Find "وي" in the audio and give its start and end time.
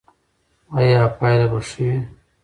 1.89-1.97